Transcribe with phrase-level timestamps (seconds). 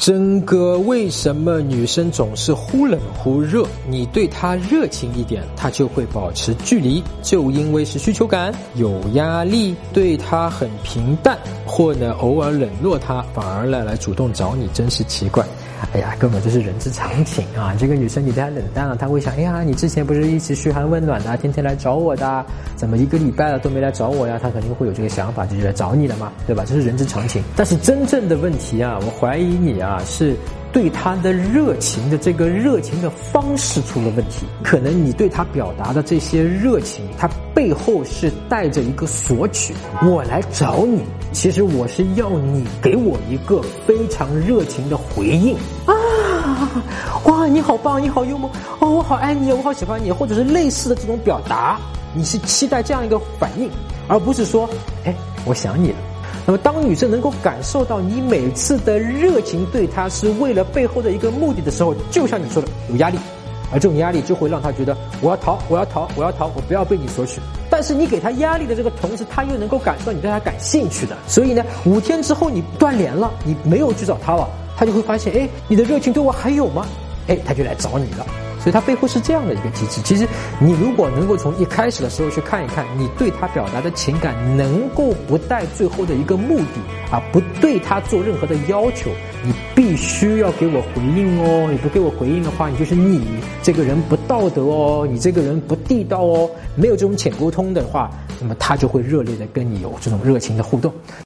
[0.00, 3.64] 真哥，为什么女生总是忽冷忽热？
[3.88, 15.46] 你对她热情一点，她就会保持距离；就因为是需求感、有压力，对她很平淡，或呢偶尔冷落她，反而来来主动找你，真是奇怪。
[15.92, 17.74] 哎呀，根本就是人之常情啊！
[17.78, 24.40] 这个女生你对她冷淡了，她会想：哎呀，你之前不是一直嘘寒问暖的，天天来找我的，怎么一个礼拜了都没来找我呀？
[24.42, 26.64] 她肯定会有这个想法，就来找你了嘛，对吧？
[26.66, 27.42] 这是人之常情。
[27.54, 30.34] 但是真正的问题啊，我怀疑你啊啊是
[30.72, 34.44] 对他的热情的这个热情的方式出了问题。
[34.62, 39.72] 可能你对他表达的这些热情，它背后是带着一个索取。
[40.02, 41.02] 我来找你，
[41.32, 45.56] 其实我是要你给我一个非常热情的回应。
[45.86, 45.94] 啊！
[47.24, 51.78] 哇，你好棒，你好幽默哦，我好爱你，我好喜欢你，或者是类似的这种表达，
[52.12, 53.70] 你是期待这样一个反应，
[54.08, 54.68] 而不是说，
[55.04, 55.14] 哎，
[55.46, 55.96] 我想你了。
[56.46, 63.18] 那么，当女生能够感受到你每次的热情对她是为了背后的一个目的的时候，就像你说的，有压力，
[63.72, 67.40] 而这种压力就会让她觉得我要逃，我要逃，我要逃，我不要被你索取。
[67.70, 74.46] 但是你给她压力的这个同时，她又能够感受到你对她感兴趣的，所以呢，五天之后你断联了，你没有去找她了。
[74.76, 76.84] 她就会发现，哎，你的热情对我还有吗？
[77.26, 78.43] 哎，她就来找你了。
[78.64, 80.00] 所以，他背后是这样的一个机制。
[80.02, 80.26] 其实，
[80.58, 89.10] 你如果能够从一开始的时候去看一看，你对他表达的情感能够不带最后的一个目的啊，不对他做任何的要求，
[89.44, 91.68] 你必须要给我回应哦。
[91.70, 93.20] 你不给我回应的话，你就是你
[93.62, 96.50] 这个人不道德哦，你这个人不地道哦。
[96.74, 100.90] 没有这种浅沟通的话，那么他就会热烈的跟你有这种热情的互动。